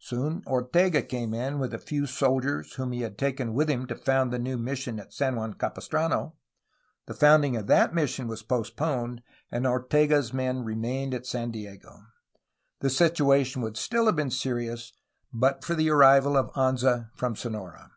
Soon 0.00 0.42
Ortega 0.46 1.00
came 1.00 1.32
in 1.32 1.58
with 1.58 1.72
a 1.72 1.78
few 1.78 2.04
soldiers 2.04 2.74
whom 2.74 2.92
he 2.92 3.00
had 3.00 3.16
taken 3.16 3.54
with 3.54 3.70
him 3.70 3.86
to 3.86 3.94
found 3.96 4.30
the 4.30 4.38
new 4.38 4.58
mission 4.58 5.00
of 5.00 5.10
San 5.14 5.36
Juan 5.36 5.54
Capistrano. 5.54 6.34
The 7.06 7.14
founding 7.14 7.56
of 7.56 7.66
that 7.68 7.94
mission 7.94 8.28
was 8.28 8.42
postponed, 8.42 9.22
and 9.50 9.66
Ortega's 9.66 10.34
men 10.34 10.64
remained 10.64 11.14
at 11.14 11.24
San 11.24 11.50
Diego. 11.50 12.00
The 12.80 12.90
situation 12.90 13.62
would 13.62 13.76
stiU 13.76 14.04
have 14.04 14.16
been 14.16 14.30
serious, 14.30 14.92
but 15.32 15.64
for 15.64 15.74
the 15.74 15.88
arrival 15.88 16.36
of 16.36 16.52
Anza 16.52 17.08
from 17.14 17.34
Sonora. 17.34 17.90